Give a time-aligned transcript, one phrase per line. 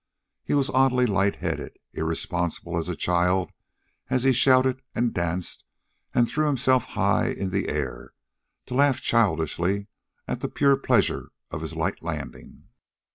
[0.43, 3.51] He was oddly light headed, irresponsible as a child
[4.09, 5.63] as he shouted and danced
[6.11, 8.15] and threw himself high in the air,
[8.65, 9.89] to laugh childishly
[10.27, 12.69] at the pure pleasure of his light landing.